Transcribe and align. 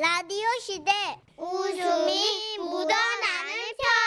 라디오 0.00 0.46
시대 0.62 0.90
웃음이 1.36 2.56
묻어나는 2.56 3.52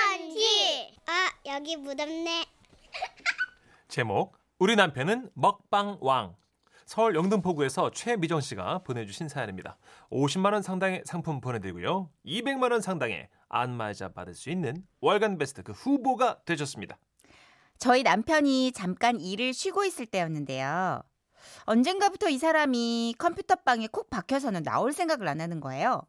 편지. 0.09 0.91
아, 1.05 1.29
여기 1.45 1.75
묻었네. 1.75 2.45
제목 3.89 4.35
우리 4.57 4.75
남편은 4.75 5.29
먹방 5.35 5.99
왕 6.01 6.35
서울 6.87 7.13
영등포구에서 7.13 7.91
최미정 7.91 8.41
씨가 8.41 8.79
보내주신 8.79 9.29
사연입니다. 9.29 9.77
50만 10.09 10.53
원 10.53 10.63
상당의 10.63 11.03
상품 11.05 11.39
보내드리고요. 11.39 12.09
200만 12.25 12.71
원 12.71 12.81
상당의 12.81 13.29
안마의자 13.49 14.09
받을 14.09 14.33
수 14.33 14.49
있는 14.49 14.83
월간 14.99 15.37
베스트 15.37 15.61
그 15.61 15.73
후보가 15.73 16.39
되셨습니다. 16.45 16.97
저희 17.77 18.01
남편이 18.01 18.71
잠깐 18.71 19.19
일을 19.21 19.53
쉬고 19.53 19.85
있을 19.85 20.07
때였는데요. 20.07 21.03
언젠가부터 21.65 22.29
이 22.29 22.37
사람이 22.37 23.15
컴퓨터방에 23.17 23.87
콕 23.87 24.09
박혀서는 24.09 24.63
나올 24.63 24.93
생각을 24.93 25.27
안 25.27 25.41
하는 25.41 25.59
거예요. 25.59 26.01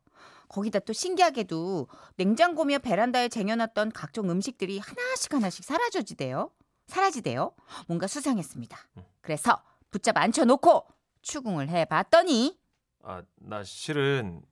거기다 0.48 0.78
또 0.80 0.92
신기하게도 0.92 1.88
냉장고며 2.16 2.78
베란다에 2.78 3.28
쟁여놨던 3.28 3.92
각종 3.92 4.30
음식들이 4.30 4.78
하나씩 4.78 5.34
하나씩 5.34 5.64
사라져지대요. 5.64 6.50
사라지대요. 6.86 7.52
뭔가 7.88 8.06
수상했습니다. 8.06 8.78
그래서 9.20 9.62
붙잡아 9.90 10.20
앉혀놓고 10.20 10.86
추궁을 11.22 11.68
해봤더니 11.68 12.58
아, 13.02 13.22
나 13.36 13.62
실은 13.64 14.42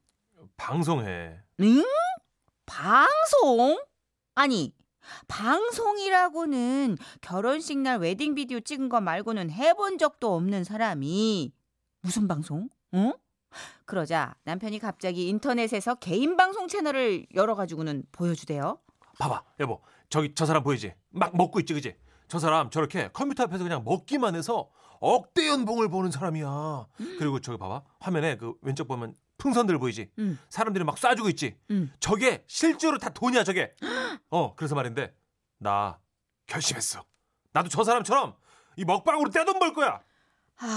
방송해. 0.57 1.39
응? 1.61 1.85
방송? 2.67 3.83
아니, 4.35 4.75
방송이라고는 5.29 6.97
결혼식 7.21 7.79
날 7.79 7.99
웨딩 7.99 8.35
비디오 8.35 8.61
찍은 8.61 8.89
거 8.89 9.01
말고는 9.01 9.51
해본 9.51 9.99
적도 9.99 10.35
없는 10.35 10.65
사람이 10.65 11.53
무슨 12.01 12.29
방송? 12.29 12.69
응? 12.95 13.13
그러자 13.85 14.35
남편이 14.45 14.79
갑자기 14.79 15.29
인터넷에서 15.29 15.95
개인 15.97 16.37
방송 16.37 16.69
채널을 16.69 17.27
열어가지고는 17.35 18.05
보여주대요. 18.13 18.79
봐봐, 19.19 19.43
여보. 19.61 19.81
저기 20.09 20.35
저 20.35 20.47
사람 20.47 20.63
보이지? 20.63 20.95
막 21.11 21.37
먹고 21.37 21.61
있지, 21.61 21.75
그지? 21.75 21.95
저 22.29 22.39
사람 22.39 22.71
저렇게 22.71 23.11
컴퓨터 23.13 23.43
앞에서 23.45 23.63
그냥 23.63 23.85
먹기만 23.85 24.35
해서 24.35 24.71
억대 25.01 25.49
연봉을 25.49 25.91
버는 25.91 26.11
사람이야. 26.11 26.87
그리고 27.19 27.41
저기 27.41 27.59
봐봐. 27.59 27.83
화면에 28.01 28.37
그 28.37 28.55
왼쪽 28.63 28.89
보면 28.89 29.15
풍선들 29.43 29.77
보이지? 29.79 30.09
응. 30.21 30.39
사람들이 30.49 30.85
막 30.85 30.95
쏴주고 30.95 31.29
있지? 31.31 31.57
응. 31.73 31.91
저게 31.99 32.45
실제로 32.47 32.97
다 32.97 33.11
돈이야, 33.11 33.43
저게. 33.43 33.75
어, 34.31 34.55
그래서 34.55 34.77
말인데 34.77 35.13
나 35.59 35.99
결심했어. 36.47 37.05
나도 37.53 37.69
저 37.69 37.83
사람처럼 37.83 38.37
이 38.77 38.85
먹방으로 38.85 39.31
떼돈 39.31 39.59
벌 39.59 39.73
거야. 39.73 40.01
하, 40.55 40.69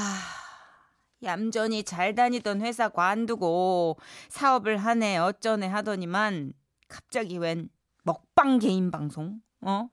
얌전히 1.22 1.84
잘 1.84 2.16
다니던 2.16 2.62
회사 2.62 2.90
관두고 2.90 4.00
사업을 4.30 4.78
하네 4.78 5.18
어쩌네 5.18 5.68
하더니만 5.68 6.54
갑자기 6.88 7.38
웬 7.38 7.70
먹방 8.02 8.58
개인 8.58 8.90
방송? 8.90 9.42
어? 9.62 9.90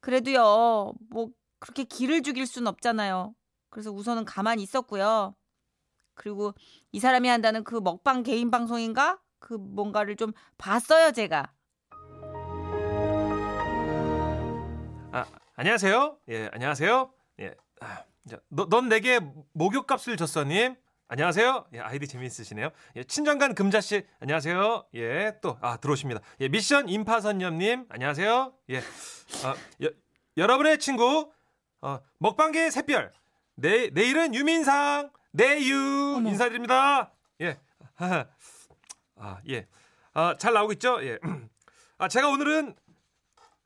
그래도요, 0.00 0.92
뭐 1.08 1.30
그렇게 1.58 1.84
기를 1.84 2.22
죽일 2.22 2.46
순 2.46 2.66
없잖아요. 2.66 3.34
그래서 3.70 3.90
우선은 3.90 4.26
가만히 4.26 4.62
있었고요. 4.62 5.34
그리고 6.14 6.54
이 6.92 7.00
사람이 7.00 7.28
한다는 7.28 7.64
그 7.64 7.76
먹방 7.76 8.22
개인 8.22 8.50
방송인가? 8.50 9.18
그 9.38 9.54
뭔가를 9.54 10.16
좀 10.16 10.32
봤어요, 10.58 11.12
제가. 11.12 11.52
아, 15.12 15.26
안녕하세요. 15.56 16.18
예, 16.28 16.48
안녕하세요. 16.52 17.12
예. 17.40 17.54
아, 17.80 18.04
자, 18.28 18.38
너, 18.48 18.68
넌 18.68 18.88
내게 18.88 19.20
목욕값을 19.52 20.16
줬어 20.16 20.44
님. 20.44 20.76
안녕하세요. 21.08 21.66
예, 21.74 21.80
아이디 21.80 22.08
재미있으시네요. 22.08 22.70
예, 22.96 23.04
친정간 23.04 23.54
금자 23.54 23.82
씨. 23.82 24.06
안녕하세요. 24.20 24.86
예, 24.94 25.36
또, 25.42 25.58
아, 25.60 25.76
들어오십니다. 25.76 26.22
예, 26.40 26.48
미션 26.48 26.88
임파선녀님. 26.88 27.86
안녕하세요. 27.90 28.54
예, 28.70 28.78
어, 28.78 29.54
여, 29.84 29.90
여러분의 30.38 30.78
친구, 30.78 31.30
어, 31.82 32.00
먹방계 32.18 32.70
샛별. 32.70 33.12
내, 33.56 33.90
내일은 33.90 34.34
유민상, 34.34 35.10
내유. 35.32 36.14
어머. 36.16 36.30
인사드립니다. 36.30 37.12
예. 37.40 37.58
아, 39.16 39.40
예. 39.48 39.66
아, 40.14 40.36
잘 40.38 40.52
나오고 40.52 40.72
있죠? 40.74 41.02
예. 41.04 41.18
아, 41.98 42.08
제가 42.08 42.28
오늘은 42.28 42.76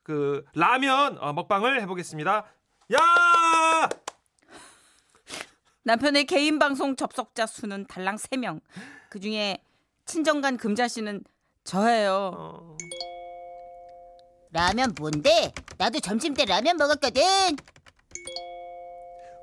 그 0.02 0.44
라면 0.54 1.18
어, 1.18 1.32
먹방을 1.32 1.80
해 1.80 1.86
보겠습니다. 1.86 2.46
야! 2.94 3.88
남편의 5.82 6.24
개인 6.26 6.58
방송 6.58 6.94
접속자 6.96 7.46
수는 7.46 7.86
달랑 7.86 8.16
3명. 8.16 8.60
그 9.08 9.20
중에 9.20 9.58
친정간 10.04 10.56
금자 10.56 10.86
씨는 10.86 11.24
저예요. 11.64 12.32
어, 12.34 12.76
라면 14.52 14.94
뭔데? 14.98 15.52
나도 15.78 16.00
점심 16.00 16.34
때 16.34 16.44
라면 16.44 16.76
먹었거든. 16.76 17.22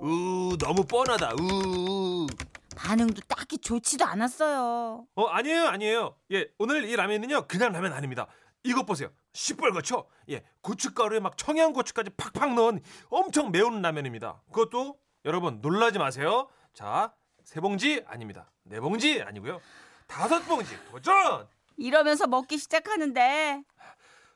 우 0.03 0.57
너무 0.57 0.83
뻔하다. 0.85 1.33
우. 1.39 2.27
반응도 2.75 3.21
딱히 3.27 3.57
좋지도 3.57 4.05
않았어요. 4.05 5.05
어 5.15 5.25
아니에요 5.27 5.67
아니에요. 5.67 6.15
예 6.31 6.47
오늘 6.57 6.85
이 6.85 6.95
라면은요 6.95 7.47
그냥 7.47 7.71
라면 7.71 7.93
아닙니다. 7.93 8.27
이것 8.63 8.85
보세요. 8.85 9.09
시뻘겋죠? 9.33 10.05
예 10.29 10.43
고춧가루에 10.61 11.19
막 11.19 11.37
청양고추까지 11.37 12.11
팍팍 12.17 12.53
넣은 12.55 12.81
엄청 13.09 13.51
매운 13.51 13.81
라면입니다. 13.81 14.41
그것도 14.51 14.97
여러분 15.25 15.59
놀라지 15.61 15.99
마세요. 15.99 16.49
자 16.73 17.13
세 17.43 17.59
봉지 17.59 18.03
아닙니다. 18.07 18.49
네 18.63 18.79
봉지 18.79 19.21
아니고요. 19.21 19.59
다섯 20.07 20.39
봉지 20.45 20.77
도전. 20.89 21.47
이러면서 21.77 22.25
먹기 22.27 22.57
시작하는데 22.57 23.63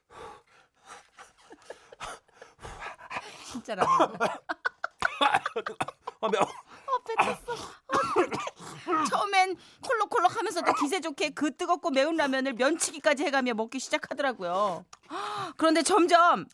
진짜라고. 3.52 4.18
아 6.22 6.28
매워. 6.30 6.44
어, 6.44 6.98
뱉었어. 7.16 7.54
어, 7.54 9.04
처음엔 9.10 9.58
콜록콜록 9.86 10.36
하면서도 10.38 10.74
기세 10.74 11.00
좋게 11.02 11.30
그 11.32 11.56
뜨겁고 11.56 11.92
매운 11.92 12.16
라면을 12.16 12.54
면치기까지 12.54 13.24
해가며 13.26 13.54
먹기 13.54 13.80
시작하더라고요. 13.80 14.86
그런데 15.58 15.84
점점 15.84 16.46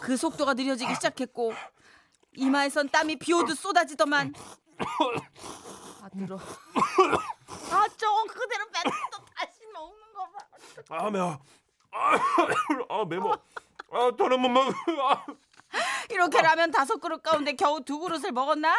그 0.00 0.16
속도가 0.16 0.54
느려지기 0.54 0.94
시작했고 0.94 1.52
이마에선 2.34 2.88
땀이 2.88 3.16
비오듯 3.16 3.58
쏟아지더만 3.58 4.34
아 4.78 6.08
들어 6.08 6.36
아좀 7.70 8.26
그대로 8.28 8.64
뱉어 8.72 8.90
다시 9.36 9.66
먹는 9.72 10.12
거 10.14 10.28
봐. 10.30 11.06
아 11.06 11.10
매워. 11.10 11.38
아, 11.92 12.14
아 12.88 13.04
매워. 13.04 13.38
아 13.92 14.10
더는 14.16 14.40
못 14.40 14.48
먹어. 14.48 14.72
아. 15.08 15.24
이렇게 16.10 16.40
라면 16.40 16.70
다섯 16.70 16.98
그릇 17.00 17.22
가운데 17.22 17.52
겨우 17.54 17.82
두 17.82 17.98
그릇을 17.98 18.32
먹었나? 18.32 18.74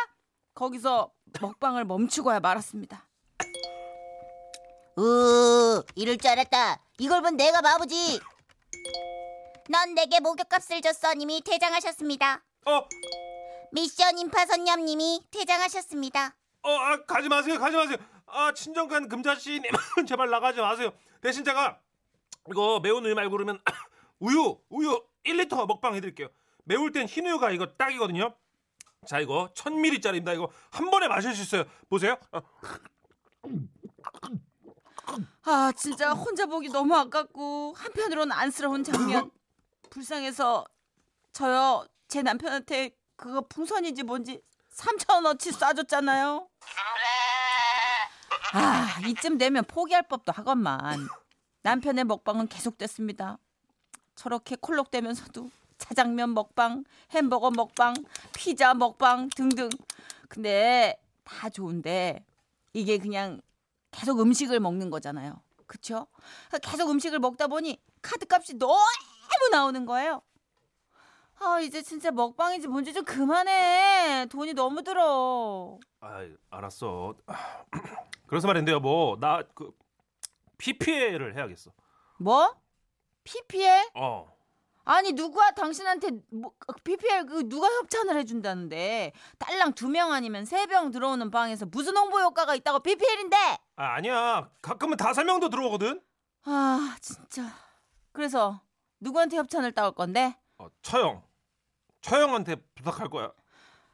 거기서 0.54 1.12
먹방을 1.42 1.86
멈추고야 1.86 2.40
말았습니다. 2.40 3.08
우, 4.98 5.84
이럴 5.96 6.18
줄 6.18 6.32
알았다. 6.32 6.80
이걸 7.00 7.22
본 7.22 7.36
내가 7.38 7.62
바보지. 7.62 8.20
넌 9.70 9.96
내게 9.96 10.20
목욕값을 10.20 10.82
줬어 10.82 11.14
님이 11.16 11.42
퇴장하셨습니다. 11.42 12.44
어, 12.66 12.88
미션 13.72 14.20
임파선녀 14.20 14.76
님이 14.78 15.22
퇴장하셨습니다. 15.32 16.36
어, 16.64 16.70
아, 16.70 17.04
가지 17.06 17.28
마세요, 17.30 17.58
가지 17.60 17.76
마세요. 17.76 17.98
아, 18.28 18.54
친정간 18.54 19.08
금자씨님, 19.10 19.64
제발 20.08 20.30
나가지 20.30 20.60
마세요. 20.60 20.92
대신 21.22 21.44
제가 21.44 21.80
이거 22.50 22.80
매운 22.82 23.06
우유 23.06 23.16
말고 23.16 23.32
그러면 23.32 23.60
우유, 24.20 24.60
우유 24.70 25.04
1리터 25.26 25.66
먹방 25.66 25.96
해드릴게요. 25.96 26.28
매울 26.64 26.92
땐 26.92 27.08
흰우유가 27.08 27.52
이거 27.52 27.68
딱이거든요. 27.78 28.34
자, 29.06 29.20
이거 29.20 29.50
1000ml짜리입니다. 29.54 30.34
이거 30.34 30.50
한 30.72 30.90
번에 30.90 31.08
마실 31.08 31.36
수 31.36 31.42
있어요. 31.42 31.66
보세요. 31.90 32.18
어, 32.32 32.42
아 35.44 35.72
진짜 35.76 36.14
혼자 36.14 36.46
보기 36.46 36.70
너무 36.70 36.96
아깝고 36.96 37.74
한편으로는 37.76 38.32
안쓰러운 38.32 38.84
장면 38.84 39.30
불쌍해서 39.90 40.66
저요 41.34 41.86
제 42.08 42.22
남편한테 42.22 42.92
그거 43.16 43.42
풍선인지 43.42 44.04
뭔지 44.04 44.42
3천 44.72 45.16
원어치 45.16 45.52
쏴줬잖아요 45.52 46.48
아 48.54 49.00
이쯤 49.08 49.38
되면 49.38 49.66
포기할 49.66 50.08
법도 50.08 50.32
하건만 50.32 51.08
남편의 51.62 52.06
먹방은 52.06 52.48
계속됐습니다 52.48 53.38
저렇게 54.16 54.56
콜록대면서도 54.56 55.50
자장면 55.88 56.34
먹방 56.34 56.86
햄버거 57.12 57.52
먹방 57.52 57.94
피자 58.34 58.74
먹방 58.74 59.30
등등 59.30 59.70
근데 60.30 61.00
다 61.24 61.50
좋은데 61.50 62.26
이게 62.72 62.98
그냥 62.98 63.42
계속 63.92 64.20
음식을 64.20 64.60
먹는 64.60 64.90
거잖아요. 64.90 65.42
그쵸? 65.68 66.08
계속 66.62 66.90
음식을 66.90 67.20
먹다 67.20 67.48
보니 67.48 67.80
카드값이 68.02 68.58
너무 68.58 68.80
나오는 69.52 69.86
거예요. 69.86 70.22
아, 71.40 71.60
이제 71.60 71.82
진짜 71.82 72.12
먹방인지 72.12 72.68
뭔지 72.68 72.94
좀 72.94 73.04
그만해. 73.04 74.28
돈이 74.28 74.54
너무 74.54 74.82
들어. 74.84 75.78
아, 76.00 76.26
알았어. 76.50 77.16
그래서 78.28 78.48
말인데 78.48 78.72
여보 78.72 79.18
나그 79.20 79.72
PPL을 80.58 81.36
해야겠어. 81.36 81.72
뭐? 82.18 82.56
PPL? 83.26 83.90
어. 83.96 84.33
아니 84.86 85.14
누가 85.14 85.52
당신한테 85.52 86.10
뭐, 86.32 86.52
PPL 86.84 87.26
그 87.26 87.48
누가 87.48 87.68
협찬을 87.68 88.18
해준다는데 88.18 89.14
딸랑 89.38 89.74
두 89.74 89.88
명 89.88 90.12
아니면 90.12 90.46
세명 90.46 90.92
들어오는 90.92 91.30
방에서 91.32 91.66
무슨 91.68 91.96
홍보 91.96 92.20
효과가 92.20 92.56
있다고 92.56 92.80
PPL인데? 92.80 93.38
아 93.76 93.86
아니야 93.96 94.50
가끔은 94.62 94.98
다섯 94.98 95.24
명도 95.24 95.50
들어오거든. 95.50 96.02
아 96.46 96.98
진짜. 97.02 97.44
그래서 98.12 98.62
누구한테 99.00 99.38
협찬을 99.38 99.72
따올 99.72 99.94
건데? 99.94 100.36
어, 100.58 100.68
처형. 100.82 101.24
처형한테 102.02 102.58
부탁할 102.76 103.10
거야. 103.10 103.32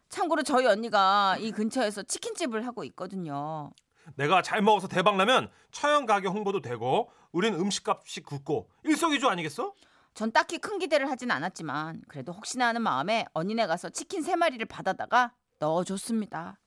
참고로 0.10 0.42
저희 0.42 0.66
언니가 0.66 1.38
이 1.40 1.52
근처에서 1.52 2.02
치킨집을 2.04 2.66
하고 2.66 2.84
있거든요. 2.86 3.72
내가 4.16 4.42
잘 4.42 4.64
먹어서 4.64 4.88
대박 4.88 5.18
나면 5.18 5.52
처형 5.72 6.08
가게 6.08 6.28
홍보도 6.28 6.62
되고 6.62 7.12
우린 7.32 7.54
음식값이 7.54 8.22
굳고 8.22 8.72
일석이조 8.84 9.30
아니겠어? 9.30 9.76
전 10.14 10.32
딱히 10.32 10.58
큰 10.58 10.80
기대를 10.80 11.10
하진 11.10 11.32
않았지만 11.32 12.02
그래도 12.08 12.32
혹시나 12.34 12.68
하는 12.68 12.82
마음에 12.82 13.26
언니네 13.34 13.68
가서 13.68 13.90
치킨 13.90 14.22
세 14.22 14.36
마리를 14.36 14.66
받아다가 14.66 15.34
넣어줬습니다. 15.60 16.58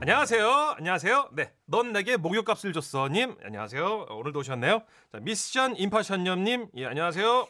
안녕하세요. 0.00 0.74
안녕하세요. 0.78 1.30
네, 1.32 1.52
넌 1.66 1.92
내게 1.92 2.16
목욕값을 2.16 2.72
줬어 2.72 3.08
님. 3.08 3.36
안녕하세요. 3.44 4.06
어, 4.08 4.14
오늘도 4.14 4.38
오셨네요. 4.38 4.82
자, 5.12 5.18
미션 5.20 5.76
임파션녀님. 5.76 6.68
예, 6.76 6.86
안녕하세요. 6.86 7.46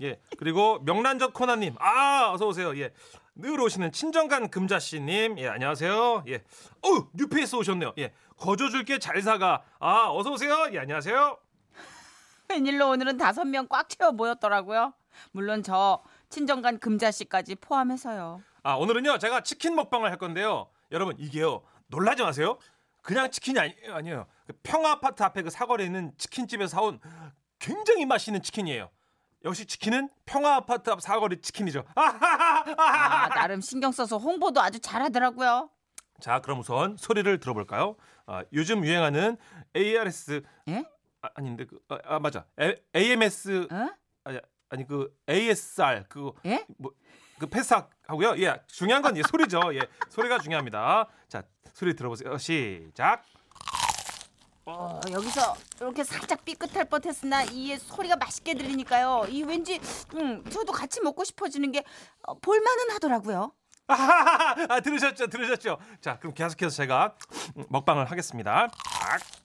예, 0.00 0.18
그리고 0.38 0.80
명란젓 0.80 1.34
코나 1.34 1.54
님. 1.54 1.74
아, 1.78 2.32
어서 2.32 2.46
오세요. 2.48 2.76
예, 2.78 2.92
늘 3.34 3.60
오시는 3.60 3.92
친정간 3.92 4.48
금자씨 4.50 5.00
님. 5.00 5.38
예, 5.38 5.48
안녕하세요. 5.48 6.24
예, 6.28 6.42
어우 6.80 7.08
뉴페이스 7.12 7.56
오셨네요. 7.56 7.92
예, 7.98 8.12
거저 8.38 8.70
줄게 8.70 8.98
잘 8.98 9.20
사가. 9.20 9.62
아, 9.78 10.10
어서 10.10 10.32
오세요. 10.32 10.70
예, 10.72 10.78
안녕하세요. 10.78 11.38
웬일로 12.52 12.88
오늘은 12.90 13.16
다섯 13.16 13.44
명 13.44 13.66
꽉 13.68 13.88
채워 13.88 14.12
모였더라고요. 14.12 14.92
물론 15.32 15.62
저 15.62 16.02
친정간 16.28 16.78
금자씨까지 16.78 17.56
포함해서요. 17.56 18.42
아, 18.62 18.74
오늘은요 18.74 19.18
제가 19.18 19.42
치킨 19.42 19.74
먹방을 19.74 20.10
할 20.10 20.18
건데요. 20.18 20.68
여러분 20.90 21.14
이게요 21.18 21.62
놀라지 21.86 22.22
마세요. 22.22 22.58
그냥 23.02 23.30
치킨이 23.30 23.58
아니, 23.58 23.74
아니에요. 23.90 24.26
그 24.46 24.52
평화 24.62 24.92
아파트 24.92 25.22
앞에 25.22 25.42
그 25.42 25.50
사거리에 25.50 25.86
있는 25.86 26.12
치킨집에서 26.18 26.68
사온 26.76 27.00
굉장히 27.58 28.04
맛있는 28.06 28.42
치킨이에요. 28.42 28.90
역시 29.44 29.66
치킨은 29.66 30.08
평화 30.26 30.54
아파트 30.56 30.90
앞 30.90 31.00
사거리 31.00 31.40
치킨이죠. 31.40 31.84
아, 31.96 33.28
나름 33.30 33.60
신경 33.60 33.90
써서 33.90 34.18
홍보도 34.18 34.60
아주 34.60 34.78
잘하더라고요. 34.78 35.70
자, 36.20 36.40
그럼 36.40 36.60
우선 36.60 36.96
소리를 36.96 37.40
들어볼까요? 37.40 37.96
아, 38.26 38.44
요즘 38.52 38.84
유행하는 38.84 39.36
ARS 39.74 40.42
예? 40.68 40.84
아, 41.22 41.28
아닌데 41.34 41.64
그, 41.64 41.78
아, 41.88 41.98
아, 42.04 42.18
맞아 42.18 42.44
A, 42.60 42.74
AMS 42.94 43.68
어? 43.70 43.88
아니, 44.24 44.40
아니 44.68 44.86
그 44.86 45.16
ASR 45.28 46.04
그거 46.08 46.34
예? 46.44 46.66
그 47.38 47.46
패삭 47.46 47.90
하고요. 48.06 48.40
예, 48.42 48.60
중요한 48.68 49.02
건 49.02 49.16
예, 49.16 49.22
소리죠. 49.22 49.74
예, 49.74 49.80
소리가 50.10 50.38
중요합니다. 50.38 51.08
자, 51.28 51.42
소리 51.72 51.96
들어보세요. 51.96 52.38
시작. 52.38 53.24
어, 54.64 55.00
여기서 55.10 55.56
이렇게 55.80 56.04
살짝 56.04 56.44
삐끗할 56.44 56.84
뻔했으나 56.84 57.42
이 57.44 57.76
소리가 57.78 58.14
맛있게 58.16 58.54
들리니까요. 58.54 59.26
이 59.28 59.42
왠지 59.42 59.80
음, 60.14 60.44
저도 60.50 60.72
같이 60.72 61.00
먹고 61.00 61.24
싶어지는 61.24 61.72
게 61.72 61.82
어, 62.22 62.38
볼만은 62.38 62.90
하더라고요. 62.92 63.52
아, 63.88 64.80
들으셨죠? 64.80 65.26
들으셨죠? 65.26 65.78
자, 66.00 66.18
그럼 66.20 66.34
계속해서 66.34 66.76
제가 66.76 67.16
먹방을 67.70 68.04
하겠습니다. 68.10 68.68
딱. 68.68 69.41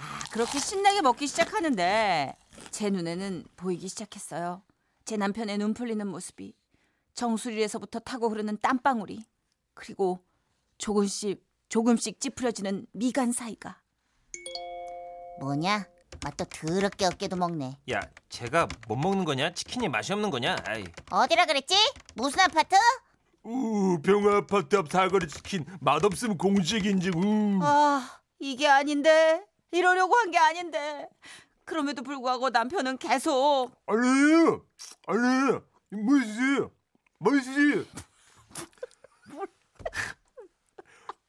아, 0.00 0.20
그렇게 0.30 0.60
신나게 0.60 1.02
먹기 1.02 1.26
시작하는데 1.26 2.36
제 2.70 2.88
눈에는 2.90 3.44
보이기 3.56 3.88
시작했어요. 3.88 4.62
제 5.04 5.16
남편의 5.16 5.58
눈 5.58 5.74
풀리는 5.74 6.06
모습이 6.06 6.54
정수리에서부터 7.14 7.98
타고 7.98 8.28
흐르는 8.28 8.58
땀방울이 8.62 9.24
그리고 9.74 10.24
조금씩 10.78 11.44
조금씩 11.68 12.20
찌푸려지는 12.20 12.86
미간 12.92 13.32
사이가 13.32 13.80
뭐냐? 15.40 15.86
맛도 16.22 16.44
더럽게 16.46 17.06
어깨도 17.06 17.36
먹네. 17.36 17.78
야, 17.92 18.00
제가 18.28 18.68
못 18.88 18.96
먹는 18.96 19.24
거냐? 19.24 19.52
치킨이 19.52 19.88
맛이 19.88 20.12
없는 20.12 20.30
거냐? 20.30 20.56
아이. 20.66 20.84
어디라 21.10 21.46
그랬지? 21.46 21.74
무슨 22.14 22.40
아파트? 22.40 22.76
우, 23.44 24.00
병아 24.02 24.36
아파트 24.38 24.76
앞 24.76 24.90
사거리 24.90 25.28
치킨 25.28 25.64
맛없음 25.80 26.36
공식 26.38 26.86
인증. 26.86 27.12
우. 27.16 27.58
아 27.62 28.20
이게 28.38 28.66
아닌데 28.68 29.44
이러려고 29.70 30.14
한 30.16 30.30
게 30.30 30.38
아닌데 30.38 31.08
그럼에도 31.64 32.02
불구하고 32.02 32.50
남편은 32.50 32.98
계속 32.98 33.70
아니, 33.86 33.98
아니, 35.06 35.60
맛있어, 35.90 36.70
맛있어. 37.18 37.84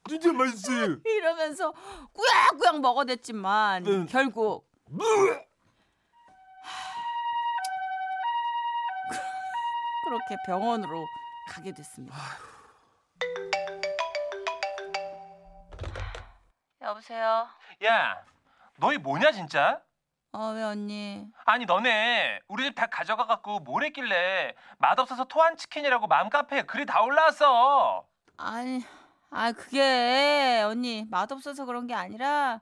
진짜 0.07 0.33
맛있어. 0.33 0.71
이러면서 1.05 1.73
꾸역꾸역 2.13 2.81
먹어댔지만 2.81 3.85
음. 3.85 4.05
결국 4.07 4.67
그렇게 10.05 10.35
병원으로 10.45 11.05
가게 11.49 11.71
됐습니다. 11.73 12.15
여보세요. 16.81 17.47
야, 17.85 18.21
너희 18.77 18.97
뭐냐 18.97 19.31
진짜? 19.31 19.81
어왜 20.31 20.61
언니? 20.63 21.25
아니 21.45 21.65
너네 21.65 22.39
우리 22.47 22.65
집 22.65 22.75
다 22.75 22.85
가져가 22.85 23.25
갖고 23.25 23.59
뭘 23.59 23.83
했길래 23.83 24.53
맛없어서 24.77 25.23
토한 25.23 25.57
치킨이라고 25.57 26.05
맘카페에 26.07 26.63
글이 26.63 26.85
다 26.85 27.01
올라왔어. 27.01 28.05
아니, 28.37 28.83
아 29.31 29.51
그게 29.53 30.61
언니 30.65 31.05
맛없어서 31.09 31.65
그런 31.65 31.87
게 31.87 31.93
아니라 31.95 32.59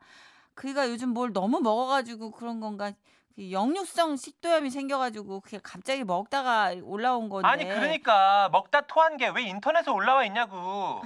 그이가 0.54 0.88
요즘 0.90 1.10
뭘 1.10 1.34
너무 1.34 1.60
먹어가지고 1.60 2.32
그런 2.32 2.60
건가? 2.62 2.92
그 3.36 3.52
역류성 3.52 4.16
식도염이 4.16 4.70
생겨가지고 4.70 5.42
그게 5.42 5.60
갑자기 5.62 6.04
먹다가 6.04 6.74
올라온 6.84 7.28
건데. 7.28 7.48
아니 7.48 7.66
그러니까 7.66 8.50
먹다 8.52 8.82
토한 8.82 9.18
게 9.18 9.28
왜 9.30 9.42
인터넷에 9.44 9.92
올라와 9.92 10.24
있냐고. 10.26 11.02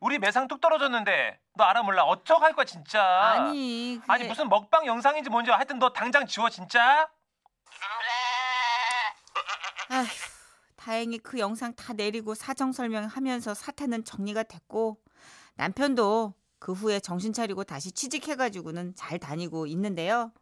우리 0.00 0.18
매상 0.18 0.46
뚝 0.48 0.60
떨어졌는데 0.60 1.40
너 1.54 1.64
알아 1.64 1.82
몰라 1.82 2.04
어쩌할 2.04 2.52
거야 2.54 2.64
진짜. 2.64 3.02
아니, 3.02 3.98
그게... 4.00 4.12
아니 4.12 4.24
무슨 4.24 4.48
먹방 4.48 4.86
영상인지 4.86 5.30
뭔지 5.30 5.50
하여튼 5.50 5.78
너 5.78 5.90
당장 5.92 6.26
지워 6.26 6.48
진짜. 6.48 7.08
아휴, 9.90 10.06
다행히 10.76 11.18
그 11.18 11.38
영상 11.38 11.74
다 11.74 11.92
내리고 11.94 12.34
사정 12.34 12.72
설명하면서 12.72 13.54
사태는 13.54 14.04
정리가 14.04 14.42
됐고 14.44 14.98
남편도 15.56 16.34
그 16.60 16.72
후에 16.72 17.00
정신 17.00 17.32
차리고 17.32 17.64
다시 17.64 17.90
취직해가지고는 17.92 18.94
잘 18.96 19.18
다니고 19.18 19.66
있는데요. 19.66 20.32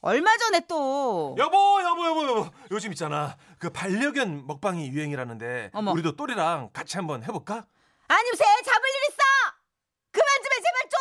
얼마 0.00 0.36
전에 0.36 0.60
또 0.68 1.34
여보 1.38 1.82
여보 1.82 2.06
여보 2.06 2.22
여보 2.28 2.50
요즘 2.70 2.92
있잖아 2.92 3.36
그 3.58 3.68
반려견 3.70 4.46
먹방이 4.46 4.88
유행이라는데 4.90 5.70
어머. 5.72 5.90
우리도 5.90 6.14
또리랑 6.14 6.70
같이 6.72 6.96
한번 6.96 7.24
해볼까? 7.24 7.66
아니 8.06 8.28
새 8.30 8.44
잡을 8.62 8.88
일 8.88 8.94
있어. 9.10 9.18
그만 10.12 10.28
좀 10.42 10.52
해 10.52 10.60
제발 10.62 10.88
좀. 10.88 10.98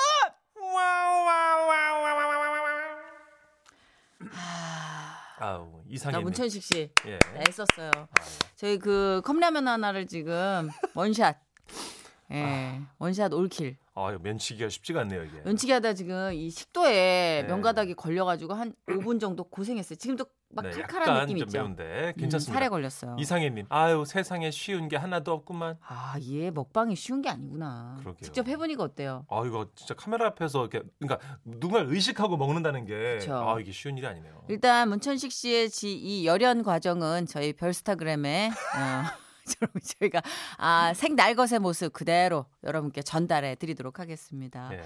아우 5.39 5.71
나 5.77 5.83
이상해. 5.87 6.17
문천식 6.19 6.63
씨 6.63 6.91
예. 7.05 7.19
애썼어요. 7.35 7.91
저희 8.55 8.79
그 8.79 9.21
컵라면 9.23 9.67
하나를 9.67 10.07
지금 10.07 10.69
원샷. 10.95 11.37
예, 12.31 12.81
원샷 12.97 13.31
올킬. 13.33 13.77
아 13.97 14.15
면치기가 14.21 14.69
쉽지가 14.69 15.01
않네요 15.01 15.23
이게. 15.23 15.41
연치기 15.43 15.71
하다 15.71 15.95
지금 15.95 16.31
이 16.31 16.51
식도에 16.51 17.41
네. 17.41 17.47
면가닥이 17.47 17.95
걸려가지고 17.95 18.53
한 18.53 18.73
5분 18.87 19.19
정도 19.19 19.43
고생했어요. 19.43 19.97
지금도 19.97 20.25
막 20.49 20.61
네, 20.63 20.69
칼칼한 20.69 21.21
느낌 21.21 21.39
좀 21.39 21.47
있죠. 21.47 21.57
매운데 21.57 22.13
음, 22.15 22.19
괜찮습니다. 22.21 22.53
살에 22.53 22.69
걸렸어요. 22.69 23.15
이상해님, 23.19 23.65
아유 23.69 24.03
세상에 24.05 24.51
쉬운 24.51 24.87
게 24.87 24.97
하나도 24.97 25.33
없구만. 25.33 25.77
아, 25.81 26.15
얘 26.29 26.51
먹방이 26.51 26.95
쉬운 26.95 27.23
게 27.23 27.29
아니구나. 27.29 27.95
그러게요. 28.01 28.21
직접 28.21 28.47
해보니까 28.47 28.83
어때요? 28.83 29.25
아 29.29 29.43
이거 29.47 29.67
진짜 29.75 29.95
카메라 29.95 30.27
앞에서 30.27 30.67
이렇게 30.67 30.87
그러니까 30.99 31.19
누군가를 31.43 31.91
의식하고 31.91 32.37
먹는다는 32.37 32.85
게 32.85 33.17
그쵸. 33.17 33.33
아 33.35 33.59
이게 33.59 33.71
쉬운 33.71 33.97
일이 33.97 34.05
아니네요. 34.05 34.43
일단 34.47 34.89
문천식 34.89 35.31
씨의 35.31 35.71
지, 35.71 35.91
이 35.93 36.25
열연 36.27 36.61
과정은 36.61 37.25
저희 37.25 37.51
별스타그램에 37.53 38.51
어, 38.51 39.26
여러분 39.61 39.81
저희가 39.81 40.21
아, 40.57 40.93
생날 40.93 41.35
것의 41.35 41.59
모습 41.59 41.93
그대로 41.93 42.45
여러분께 42.63 43.01
전달해 43.01 43.55
드리도록 43.55 43.99
하겠습니다. 43.99 44.69
예. 44.73 44.79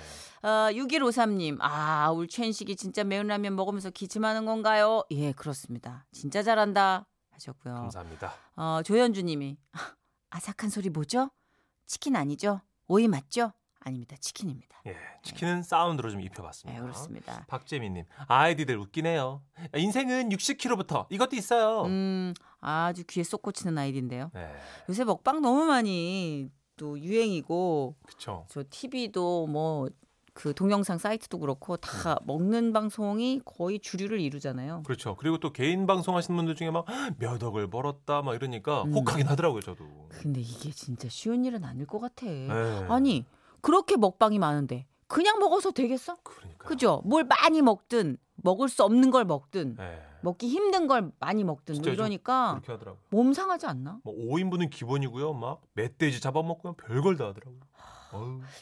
어, 0.47 0.71
6153님, 0.71 1.57
아, 1.59 2.09
울 2.11 2.27
최인식이 2.27 2.75
진짜 2.75 3.03
매운 3.03 3.27
라면 3.27 3.55
먹으면서 3.55 3.89
기침하는 3.89 4.45
건가요? 4.45 5.03
예, 5.11 5.31
그렇습니다. 5.31 6.05
진짜 6.11 6.43
잘한다 6.43 7.07
하셨고요. 7.31 7.73
감사합니다. 7.75 8.33
어, 8.55 8.81
조현주님이 8.83 9.57
아삭한 10.29 10.69
소리 10.69 10.89
뭐죠? 10.89 11.31
치킨 11.85 12.15
아니죠? 12.15 12.61
오이 12.87 13.07
맞죠? 13.07 13.53
아닙니다. 13.81 14.15
치킨입니다. 14.19 14.81
예, 14.87 14.95
치킨은 15.23 15.63
사운드로 15.63 16.09
좀 16.09 16.21
입혀봤습니다. 16.21 16.79
네, 16.79 16.81
그렇습니다. 16.81 17.45
박재민님, 17.47 18.05
아이디들 18.27 18.77
웃기네요. 18.77 19.41
인생은 19.75 20.29
60kg부터 20.29 21.07
이것도 21.09 21.35
있어요. 21.35 21.83
음, 21.85 22.33
아주 22.59 23.03
귀에 23.07 23.23
쏙 23.23 23.41
꽂히는 23.41 23.77
아이디인데요. 23.77 24.31
네, 24.33 24.53
요새 24.89 25.03
먹방 25.03 25.41
너무 25.41 25.65
많이 25.65 26.49
또 26.77 26.99
유행이고 26.99 27.95
그렇죠. 28.05 28.45
저 28.49 28.63
TV도 28.69 29.47
뭐 29.47 29.89
그 30.33 30.53
동영상 30.53 30.97
사이트도 30.97 31.39
그렇고 31.39 31.77
다 31.77 32.17
먹는 32.23 32.71
방송이 32.73 33.41
거의 33.43 33.79
주류를 33.79 34.19
이루잖아요. 34.21 34.83
그렇죠. 34.83 35.15
그리고 35.15 35.37
또 35.39 35.51
개인 35.51 35.85
방송 35.85 36.15
하시는 36.15 36.35
분들 36.37 36.55
중에 36.55 36.71
막 36.71 36.85
몇 37.17 37.41
억을 37.43 37.69
벌었다 37.69 38.21
막 38.21 38.33
이러니까 38.35 38.83
음. 38.83 38.93
혹하긴 38.93 39.27
하더라고요, 39.27 39.61
저도. 39.61 39.85
근데 40.09 40.39
이게 40.41 40.71
진짜 40.71 41.07
쉬운 41.09 41.45
일은 41.45 41.63
아닐 41.63 41.85
것 41.85 41.99
같아. 41.99 42.25
네. 42.25 42.85
아니 42.89 43.25
그렇게 43.61 43.97
먹방이 43.97 44.39
많은데 44.39 44.85
그냥 45.07 45.39
먹어서 45.39 45.71
되겠어? 45.71 46.17
그러니까. 46.23 46.67
그죠? 46.67 47.01
뭘 47.05 47.23
많이 47.23 47.61
먹든 47.61 48.17
먹을 48.35 48.69
수 48.69 48.83
없는 48.83 49.11
걸 49.11 49.25
먹든 49.25 49.75
네. 49.75 50.01
먹기 50.21 50.47
힘든 50.47 50.87
걸 50.87 51.11
많이 51.19 51.43
먹든 51.43 51.81
뭐 51.81 51.91
이러니까. 51.91 52.61
몸 53.09 53.33
상하지 53.33 53.65
않나? 53.65 53.99
뭐 54.03 54.13
5인분은 54.15 54.69
기본이고요. 54.69 55.33
막 55.33 55.61
멧돼지 55.73 56.21
잡아먹고요. 56.21 56.73
별걸 56.73 57.17
다 57.17 57.27
하더라고요. 57.27 57.59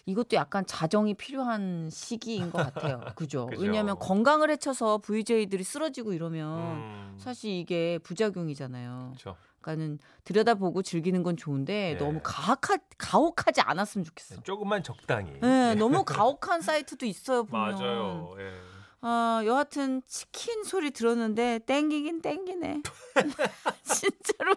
이것도 0.06 0.36
약간 0.36 0.65
자정이 0.65 1.15
필요한 1.15 1.89
시기인 1.91 2.51
것 2.51 2.60
같아요. 2.60 3.00
그죠? 3.15 3.48
그죠. 3.48 3.62
왜냐하면 3.62 3.98
건강을 3.98 4.50
해쳐서 4.51 5.00
VJ들이 5.00 5.63
쓰러지고 5.63 6.13
이러면 6.13 6.60
음, 6.60 7.18
사실 7.20 7.51
이게 7.51 7.98
부작용이잖아요. 8.03 9.13
그렇죠. 9.15 9.36
그러니까는 9.61 9.99
들여다보고 10.23 10.81
즐기는 10.81 11.21
건 11.23 11.37
좋은데 11.37 11.93
네. 11.93 11.97
너무 11.97 12.19
가혹하, 12.23 12.77
가혹하지 12.97 13.61
않았으면 13.61 14.05
좋겠어. 14.05 14.41
조금만 14.43 14.83
적당히. 14.83 15.39
네, 15.41 15.75
너무 15.75 16.03
가혹한 16.03 16.61
사이트도 16.61 17.05
있어요 17.05 17.43
보면. 17.45 17.75
맞아요. 17.75 18.35
예. 18.39 18.53
아, 19.01 19.41
여하튼 19.45 20.01
치킨 20.07 20.63
소리 20.63 20.91
들었는데 20.91 21.59
땡기긴 21.59 22.21
땡기네. 22.21 22.81
진짜로 23.83 24.55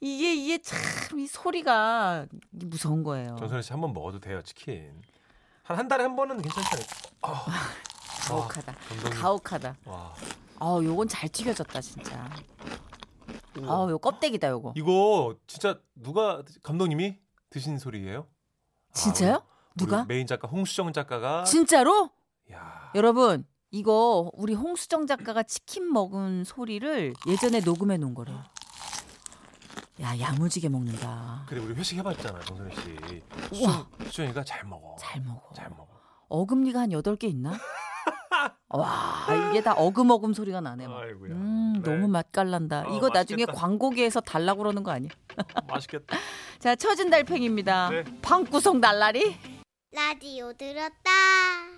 이게 0.00 0.34
이게 0.34 0.58
참 0.58 0.78
이 1.18 1.26
소리가 1.26 2.26
무서운 2.50 3.02
거예요. 3.02 3.36
전선희 3.38 3.62
씨 3.62 3.72
한 3.72 3.80
번 3.80 3.92
먹어도 3.92 4.20
돼요, 4.20 4.42
치킨. 4.42 4.92
한 5.62 5.78
한 5.78 5.88
달에 5.88 6.02
한 6.04 6.14
번은 6.14 6.42
괜찮잖아요. 6.42 6.86
아, 7.22 7.44
가혹하다. 8.28 8.72
감독님. 8.88 9.20
가혹하다. 9.20 9.76
와. 9.86 10.14
아, 10.58 10.80
요건 10.82 11.08
잘 11.08 11.28
튀겨졌다 11.28 11.80
진짜. 11.80 12.28
아, 13.64 13.86
요 13.90 13.98
껍데기다 13.98 14.48
요거. 14.48 14.74
이거 14.76 15.36
진짜 15.46 15.78
누가 15.94 16.42
감독님이 16.62 17.18
드신 17.50 17.78
소리예요? 17.78 18.26
진짜요? 18.92 19.34
아, 19.34 19.42
우리 19.76 19.84
누가? 19.84 20.04
메인 20.04 20.26
작가 20.26 20.48
홍수정 20.48 20.92
작가가 20.92 21.44
진짜로? 21.44 22.10
야. 22.52 22.90
여러분, 22.94 23.46
이거 23.70 24.30
우리 24.34 24.54
홍수정 24.54 25.06
작가가 25.06 25.42
치킨 25.42 25.92
먹은 25.92 26.44
소리를 26.44 27.12
예전에 27.26 27.60
녹음해 27.60 27.96
놓은 27.98 28.14
거래요. 28.14 28.42
야, 30.00 30.18
야무지게 30.18 30.68
먹는다. 30.68 31.44
그래 31.48 31.60
우리 31.60 31.74
회식 31.74 31.96
해봤잖아, 31.98 32.40
정선희 32.40 32.74
씨. 32.76 33.22
우와. 33.62 33.86
수정, 33.98 34.06
수정이가 34.06 34.44
잘 34.44 34.64
먹어. 34.64 34.94
잘 34.98 35.20
먹어. 35.22 35.50
잘 35.54 35.70
먹어. 35.70 35.88
어금니가 36.28 36.80
한 36.80 36.90
8개 36.90 37.24
있나? 37.24 37.52
와, 38.68 39.26
이게 39.50 39.62
다 39.62 39.72
어금어금 39.74 40.34
소리가 40.34 40.60
나네. 40.60 40.88
막. 40.88 41.00
아이고야. 41.00 41.30
음, 41.30 41.82
네. 41.84 41.90
너무 41.90 42.08
맛깔난다. 42.08 42.84
아, 42.88 42.96
이거 42.96 43.08
나중에 43.10 43.44
맛있겠다. 43.44 43.52
광고계에서 43.52 44.20
달라고 44.20 44.58
그러는 44.58 44.82
거 44.82 44.90
아니야? 44.90 45.10
맛있겠다. 45.68 46.16
자, 46.58 46.74
처진 46.74 47.08
달팽입니다. 47.10 47.90
네. 47.90 48.04
방구석 48.22 48.78
날라리. 48.78 49.36
라디오 49.92 50.52
들었다. 50.52 51.10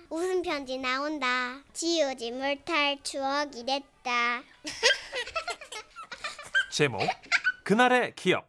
웃음 0.09 0.41
편지 0.41 0.77
나온다. 0.79 1.59
지우지 1.73 2.31
못할 2.31 2.97
추억이 3.03 3.65
됐다. 3.65 4.41
제목 6.71 7.01
그날의 7.63 8.13
기억 8.15 8.48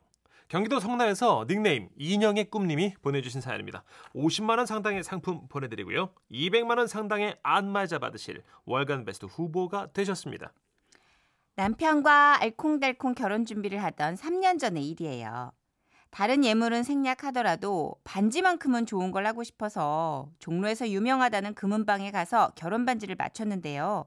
경기도 0.50 0.80
성남에서 0.80 1.47
닉네임 1.49 1.88
인형의 1.97 2.50
꿈님이 2.50 2.95
보내주신 3.02 3.40
사연입니다. 3.40 3.85
50만 4.16 4.59
원 4.59 4.66
상당의 4.66 5.04
상품 5.04 5.47
보내드리고요. 5.47 6.11
200만 6.33 6.76
원 6.76 6.88
상당의 6.88 7.38
안마자 7.45 8.00
받으실 8.00 8.42
월간 8.64 9.04
베스트 9.04 9.26
후보가 9.26 9.92
되셨습니다. 9.92 10.52
남편과 11.54 12.42
알콩달콩 12.42 13.14
결혼 13.14 13.45
준비를 13.45 13.80
하던 13.85 14.16
3년 14.16 14.59
전의 14.59 14.88
일이에요. 14.88 15.52
다른 16.11 16.45
예물은 16.45 16.83
생략하더라도 16.83 17.95
반지만큼은 18.02 18.87
좋은 18.87 19.12
걸 19.12 19.28
하고 19.28 19.45
싶어서 19.45 20.33
종로에서 20.40 20.88
유명하다는 20.88 21.54
금은방에 21.54 22.11
가서 22.11 22.50
결혼 22.57 22.85
반지를 22.85 23.14
맞췄는데요. 23.14 24.04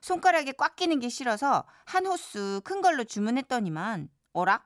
손가락에 0.00 0.52
꽉 0.52 0.74
끼는 0.74 1.00
게 1.00 1.10
싫어서 1.10 1.64
한 1.84 2.06
호수 2.06 2.62
큰 2.64 2.80
걸로 2.80 3.04
주문했더니만 3.04 4.08
어라? 4.32 4.64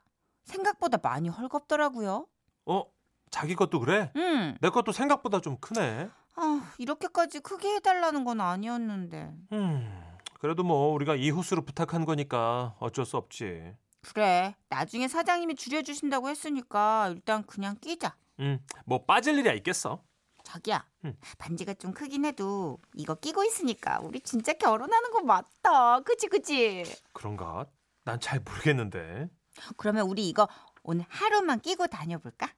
생각보다 0.56 0.98
많이 1.02 1.28
헐겁더라고요. 1.28 2.26
어? 2.66 2.82
자기 3.30 3.54
것도 3.54 3.80
그래? 3.80 4.12
음, 4.16 4.56
내 4.60 4.70
것도 4.70 4.92
생각보다 4.92 5.40
좀 5.40 5.56
크네. 5.58 6.08
아, 6.36 6.72
이렇게까지 6.78 7.40
크게 7.40 7.74
해달라는 7.76 8.24
건 8.24 8.40
아니었는데. 8.40 9.34
음, 9.52 10.02
그래도 10.40 10.62
뭐 10.62 10.92
우리가 10.94 11.16
이 11.16 11.30
호수로 11.30 11.62
부탁한 11.64 12.04
거니까 12.04 12.76
어쩔 12.78 13.04
수 13.04 13.16
없지. 13.16 13.74
그래, 14.02 14.54
나중에 14.68 15.08
사장님이 15.08 15.56
줄여주신다고 15.56 16.28
했으니까 16.28 17.08
일단 17.08 17.42
그냥 17.44 17.76
끼자. 17.80 18.16
음, 18.38 18.60
뭐 18.84 19.04
빠질 19.04 19.38
일이야 19.38 19.52
있겠어. 19.54 20.02
자기야, 20.44 20.86
응. 21.04 21.16
반지가 21.38 21.74
좀 21.74 21.92
크긴 21.92 22.24
해도 22.24 22.78
이거 22.94 23.16
끼고 23.16 23.42
있으니까 23.42 23.98
우리 24.00 24.20
진짜 24.20 24.52
결혼하는 24.52 25.10
거 25.10 25.22
맞다. 25.22 26.00
그치 26.00 26.28
그치? 26.28 26.84
그런가? 27.12 27.66
난 28.04 28.20
잘 28.20 28.38
모르겠는데. 28.38 29.28
그러면 29.76 30.06
우리 30.08 30.28
이거 30.28 30.48
오늘 30.82 31.04
하루만 31.08 31.60
끼고 31.60 31.86
다녀볼까? 31.86 32.48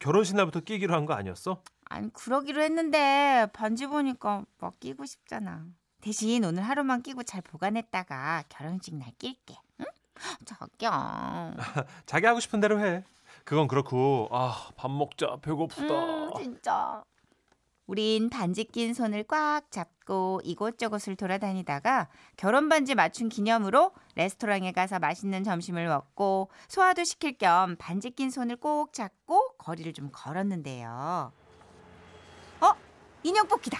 결혼식 0.00 0.36
날부터 0.36 0.60
끼기로 0.60 0.94
한 0.94 1.06
거 1.06 1.14
아니었어? 1.14 1.60
아니 1.86 2.12
그러기로 2.12 2.62
했는데 2.62 3.48
반지 3.52 3.88
보니까 3.88 4.44
막 4.58 4.78
끼고 4.78 5.04
싶잖아. 5.06 5.64
대신 6.00 6.44
오늘 6.44 6.62
하루만 6.62 7.02
끼고 7.02 7.24
잘 7.24 7.42
보관했다가 7.42 8.44
결혼식 8.48 8.94
날 8.94 9.10
낄게. 9.18 9.56
응? 9.80 9.86
자기야. 10.44 11.54
자기 12.06 12.26
하고 12.26 12.38
싶은 12.38 12.60
대로 12.60 12.78
해. 12.78 13.02
그건 13.44 13.66
그렇고 13.66 14.28
아 14.30 14.54
밥 14.76 14.88
먹자 14.92 15.38
배고프다. 15.42 15.94
음, 15.94 16.30
진짜. 16.36 17.02
우린 17.88 18.28
반지 18.28 18.64
낀 18.64 18.92
손을 18.92 19.24
꽉 19.24 19.70
잡고 19.70 20.42
이곳저곳을 20.44 21.16
돌아다니다가 21.16 22.08
결혼 22.36 22.68
반지 22.68 22.94
맞춘 22.94 23.30
기념으로 23.30 23.92
레스토랑에 24.14 24.72
가서 24.72 24.98
맛있는 24.98 25.42
점심을 25.42 25.88
먹고 25.88 26.50
소화도 26.68 27.04
시킬 27.04 27.38
겸 27.38 27.76
반지 27.78 28.10
낀 28.10 28.30
손을 28.30 28.56
꼭 28.56 28.92
잡고 28.92 29.54
거리를 29.56 29.90
좀 29.94 30.10
걸었는데요. 30.12 31.32
어? 32.60 32.72
인형 33.22 33.48
뽑기다. 33.48 33.78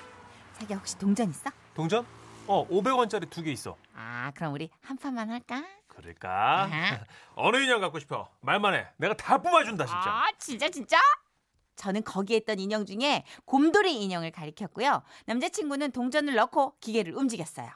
자기 0.58 0.72
혹시 0.72 0.96
동전 0.96 1.28
있어? 1.28 1.50
동전? 1.74 2.06
어 2.46 2.66
500원짜리 2.66 3.28
두 3.28 3.42
개 3.42 3.52
있어. 3.52 3.76
아, 3.94 4.32
그럼 4.34 4.54
우리 4.54 4.70
한 4.80 4.96
판만 4.96 5.28
할까? 5.30 5.62
그럴까? 5.88 6.70
어느 7.36 7.58
인형 7.58 7.82
갖고 7.82 7.98
싶어? 7.98 8.30
말만 8.40 8.72
해. 8.72 8.86
내가 8.96 9.12
다 9.12 9.36
뽑아준다 9.36 9.84
진짜. 9.84 10.00
아, 10.00 10.24
진짜 10.38 10.70
진짜? 10.70 10.96
저는 11.78 12.02
거기에 12.04 12.38
있던 12.38 12.58
인형 12.58 12.84
중에 12.84 13.24
곰돌이 13.46 14.02
인형을 14.02 14.30
가리켰고요. 14.32 15.02
남자친구는 15.26 15.92
동전을 15.92 16.34
넣고 16.34 16.74
기계를 16.80 17.16
움직였어요. 17.16 17.70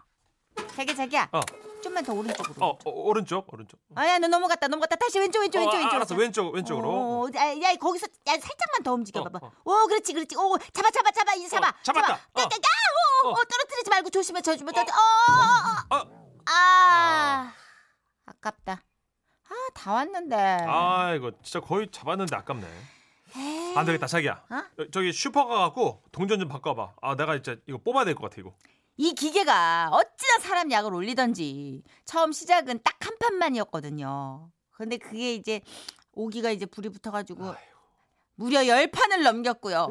자기 0.77 0.95
자기야. 0.95 1.29
어. 1.33 1.41
좀만 1.83 2.05
더 2.05 2.13
오른쪽으로. 2.13 2.55
어, 2.65 2.71
어, 2.85 2.91
오른쪽 2.91 3.53
오른쪽. 3.53 3.79
아야 3.97 4.19
너 4.19 4.29
넘어갔다 4.29 4.69
넘어갔다 4.69 4.95
다시 4.97 5.19
왼쪽 5.19 5.41
왼쪽 5.41 5.59
왼쪽 5.59 5.75
어, 5.75 5.79
왼쪽. 5.79 5.95
알았어 5.97 6.15
왼쪽 6.15 6.55
왼쪽으로. 6.55 6.89
어, 6.91 7.29
야, 7.35 7.61
야 7.61 7.75
거기서 7.77 8.07
야 8.29 8.33
살짝만 8.33 8.83
더 8.85 8.93
움직여 8.95 9.21
어, 9.21 9.25
봐봐. 9.25 9.47
어. 9.47 9.53
오 9.65 9.87
그렇지 9.89 10.13
그렇지. 10.13 10.37
오 10.37 10.57
잡아 10.73 10.91
잡아 10.91 11.11
잡아 11.11 11.35
이제 11.35 11.49
잡아. 11.49 11.69
어, 11.71 11.73
잡았다. 11.83 12.07
잡아. 12.07 12.15
어. 12.15 12.21
까까까. 12.35 12.57
오, 13.25 13.29
어. 13.29 13.31
어, 13.33 13.35
떨어뜨리지 13.45 13.91
말고 13.91 14.11
조심해 14.11 14.41
조심해. 14.43 14.71
어. 14.77 14.81
어. 14.81 15.97
어. 15.97 15.97
어. 15.97 16.01
어. 16.01 16.43
아. 16.47 17.53
아깝다. 18.27 18.83
아 19.49 19.55
다 19.75 19.93
왔는데. 19.95 20.37
아 20.69 21.15
이거 21.15 21.33
진짜 21.43 21.61
거의 21.61 21.89
잡았는데 21.91 22.37
아깝네. 22.37 22.67
안 23.77 23.85
되겠다 23.87 24.07
자기야. 24.07 24.45
어? 24.51 24.63
여- 24.81 24.91
저기 24.91 25.13
슈퍼 25.13 25.47
가갖고 25.47 26.03
동전 26.13 26.39
좀 26.41 26.49
바꿔봐. 26.49 26.95
아 27.01 27.17
내가 27.17 27.35
진짜 27.41 27.57
이거 27.67 27.79
뽑아야 27.79 28.05
될 28.05 28.15
것 28.15 28.23
같아 28.31 28.37
이거. 28.41 28.53
이 28.97 29.15
기계가 29.15 29.89
어찌나 29.93 30.39
사람 30.41 30.71
약을 30.71 30.93
올리던지 30.95 31.83
처음 32.05 32.33
시작은 32.33 32.81
딱 32.83 32.97
한 33.03 33.19
판만이었거든요. 33.19 34.49
근데 34.71 34.97
그게 34.97 35.35
이제 35.35 35.61
오기가 36.13 36.51
이제 36.51 36.67
불이 36.67 36.91
붙어가지고 36.91 37.55
무려 38.37 38.67
열 38.67 38.87
판을 38.89 39.23
넘겼고요. 39.25 39.89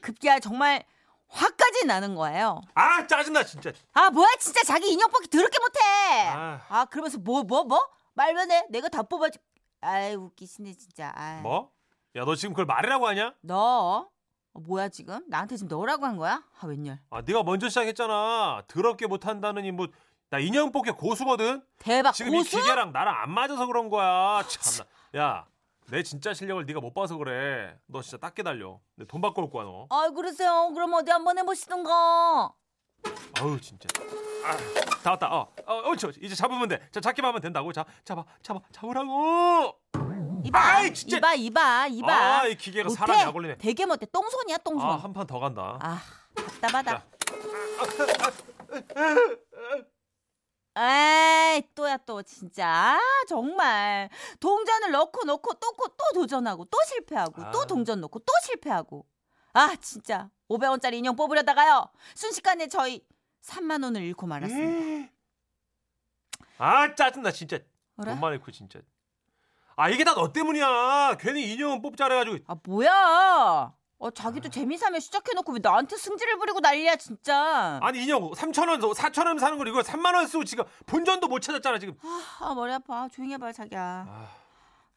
급기야 0.00 0.38
정말 0.40 0.84
화까지 1.28 1.84
나는 1.86 2.14
거예요. 2.14 2.60
아 2.74 3.06
짜증나 3.06 3.42
진짜. 3.44 3.72
아 3.92 4.10
뭐야 4.10 4.28
진짜 4.40 4.62
자기 4.62 4.90
인형 4.90 5.10
뽑기 5.10 5.28
더럽게 5.28 5.58
못해. 5.58 5.80
아. 6.28 6.60
아 6.68 6.84
그러면서 6.86 7.18
뭐 7.18 7.42
뭐 7.42 7.64
뭐? 7.64 7.86
말만 8.14 8.50
해. 8.50 8.64
내가 8.70 8.88
다 8.88 9.02
뽑아줄. 9.02 9.40
아이 9.82 10.14
웃기시네 10.14 10.72
진짜. 10.74 11.12
아이. 11.14 11.40
뭐? 11.42 11.70
야 12.16 12.24
너 12.24 12.34
지금 12.34 12.52
그걸 12.54 12.64
말이라고 12.66 13.06
하냐? 13.08 13.34
너 13.42 14.08
어, 14.52 14.60
뭐야 14.60 14.88
지금? 14.88 15.20
나한테 15.28 15.56
지금 15.56 15.68
너라고 15.68 16.06
한 16.06 16.16
거야? 16.16 16.42
아 16.60 16.66
웬열? 16.66 16.98
아 17.10 17.20
네가 17.22 17.42
먼저 17.42 17.68
시작했잖아. 17.68 18.62
더럽게 18.68 19.06
못한다느니 19.06 19.70
뭐 19.72 19.86
나 20.28 20.40
인형 20.40 20.72
뽑기 20.72 20.90
고수거든. 20.90 21.62
대박 21.78 22.12
지금 22.12 22.32
고수? 22.32 22.58
이 22.58 22.60
기계랑 22.60 22.90
나랑 22.92 23.14
안 23.16 23.30
맞아서 23.30 23.64
그런 23.66 23.88
거야. 23.88 24.42
참나. 24.48 24.90
야, 25.16 25.46
내 25.88 26.02
진짜 26.02 26.34
실력을 26.34 26.66
네가 26.66 26.80
못 26.80 26.92
봐서 26.94 27.16
그래. 27.16 27.78
너 27.86 28.02
진짜 28.02 28.16
딱 28.18 28.34
기다려. 28.34 28.80
내 28.96 29.04
돈 29.04 29.20
받고 29.20 29.42
올 29.42 29.50
거야 29.50 29.62
너. 29.64 29.86
아 29.88 30.10
그러세요. 30.10 30.72
그럼 30.74 30.94
어디 30.94 31.12
한번 31.12 31.38
해보시던가. 31.38 32.52
아우 33.38 33.60
진짜. 33.60 33.86
아, 34.44 34.56
다 35.04 35.10
왔다. 35.12 35.28
어, 35.32 35.52
어, 35.64 35.74
어, 35.90 35.96
저 35.96 36.10
이제 36.20 36.34
잡으면 36.34 36.66
돼. 36.66 36.80
자, 36.90 37.00
잡기만 37.00 37.28
하면 37.28 37.40
된다고. 37.40 37.72
자, 37.72 37.84
잡아, 38.04 38.24
잡아, 38.42 38.58
잡으라고. 38.72 39.78
이봐 40.46 40.58
아이, 40.58 40.94
진짜. 40.94 41.16
이봐 41.18 41.34
이봐 41.34 41.86
이봐. 41.88 42.12
아, 42.40 42.46
이 42.46 42.56
기계가 42.56 42.88
못해. 42.88 42.96
사람이 42.98 43.20
약 43.22 43.34
올리네. 43.36 43.58
되게 43.58 43.86
못해. 43.86 44.06
똥손이야 44.06 44.58
똥손. 44.58 44.88
아, 44.88 44.96
한 44.96 45.12
판 45.12 45.26
더 45.26 45.38
간다. 45.40 45.78
아 45.80 46.02
답답하다. 46.34 46.90
자. 46.98 47.04
에이 50.78 51.62
또야 51.74 51.96
또 51.98 52.22
진짜 52.22 52.68
아, 52.68 53.00
정말 53.26 54.10
동전을 54.40 54.90
넣고 54.90 55.24
넣고 55.24 55.54
또또 55.54 55.88
또 55.96 56.12
도전하고 56.20 56.66
또 56.66 56.76
실패하고 56.88 57.42
아. 57.44 57.50
또 57.50 57.64
동전 57.66 58.00
넣고 58.02 58.18
또 58.18 58.32
실패하고 58.44 59.06
아 59.54 59.74
진짜 59.80 60.28
500원짜리 60.50 60.94
인형 60.94 61.16
뽑으려다가요 61.16 61.86
순식간에 62.14 62.68
저희 62.68 63.02
3만 63.42 63.82
원을 63.84 64.02
잃고 64.02 64.26
말았습니다. 64.26 65.10
아, 66.58 66.94
짜증나 66.94 67.30
진짜. 67.32 67.58
돈 68.02 68.18
많고 68.20 68.50
진짜. 68.50 68.80
아, 69.76 69.88
이게 69.90 70.04
다 70.04 70.14
너 70.14 70.32
때문이야. 70.32 71.16
괜히 71.20 71.52
인형 71.52 71.82
뽑자 71.82 72.04
그래가지고. 72.08 72.38
아 72.46 72.56
뭐야? 72.64 73.72
어 73.98 74.10
자기도 74.10 74.48
재미삼아 74.50 74.98
시작해놓고 75.00 75.52
왜 75.54 75.58
나한테 75.62 75.96
승질을 75.96 76.38
부리고 76.38 76.60
난리야 76.60 76.96
진짜. 76.96 77.78
아니 77.82 78.02
인형 78.02 78.30
3천 78.30 78.68
원, 78.68 78.80
4천 78.80 79.26
원 79.26 79.38
사는 79.38 79.56
걸 79.56 79.68
이걸 79.68 79.82
3만 79.82 80.14
원 80.14 80.26
쓰고 80.26 80.44
지금 80.44 80.64
본전도 80.86 81.28
못 81.28 81.40
찾았잖아 81.40 81.78
지금. 81.78 81.94
아 82.40 82.54
머리 82.54 82.72
아파 82.72 83.08
조용히 83.08 83.32
해봐 83.34 83.52
자기야. 83.52 84.06
아, 84.08 84.28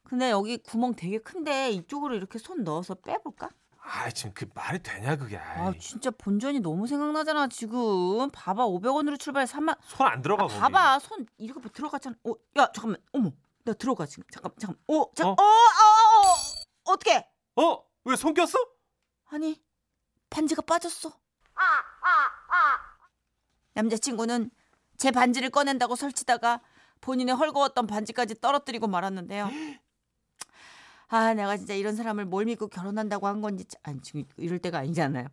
근데 0.04 0.32
여기 0.32 0.58
구멍 0.58 0.94
되게 0.96 1.18
큰데 1.20 1.70
이쪽으로 1.72 2.16
이렇게 2.16 2.40
손 2.40 2.64
넣어서 2.66 2.96
빼볼까? 2.96 3.50
아 3.82 4.10
지금 4.12 4.34
그 4.34 4.46
말이 4.54 4.84
되냐 4.84 5.16
그게. 5.16 5.38
아 5.38 5.74
진짜 5.80 6.12
본전이 6.12 6.60
너무 6.60 6.86
생각나잖아 6.88 7.48
지금 7.48 8.30
봐봐 8.32 8.66
500원으로 8.66 9.18
출발해 9.18 9.46
3만 9.46 9.78
손 9.84 10.08
안 10.08 10.22
들어가 10.22 10.44
아. 10.44 10.48
봐봐 10.48 11.00
손 11.00 11.26
이렇게 11.38 11.62
봐 11.62 11.70
들어갔잖아 11.74 12.16
어야 12.26 12.68
잠깐만 12.74 12.98
어머 13.14 13.32
나 13.70 13.74
들어가 13.74 14.06
지금 14.08 14.24
잠깐 14.32 14.52
잠깐 14.60 14.78
어 14.88 15.06
잠깐 15.16 15.34
어? 15.34 15.36
어어 15.42 15.44
어, 15.44 16.32
어, 16.88 16.94
어떻게 16.94 17.26
어? 17.56 17.84
왜 18.06 18.16
손 18.16 18.34
꼈어? 18.34 18.58
아니 19.32 19.62
반지가 20.32 20.64
빠졌어 20.64 21.10
남자친구는 23.74 24.50
제 24.98 25.12
반지를 25.12 25.50
꺼낸다고 25.52 25.96
설치다가 25.96 26.62
본인의 27.02 27.36
헐거웠던 27.36 27.88
반지까지 27.88 28.42
떨어뜨리고 28.42 28.88
말았는데요 28.88 29.50
아 31.10 31.34
내가 31.34 31.56
진짜 31.58 31.74
이런 31.74 31.96
사람을 31.96 32.26
뭘 32.26 32.46
믿고 32.46 32.68
결혼한다고 32.68 33.28
한 33.28 33.42
건지 33.42 33.66
참- 33.66 33.80
아니 33.84 34.02
지금 34.02 34.24
이럴 34.38 34.60
때가 34.60 34.80
아니잖아요 34.80 35.28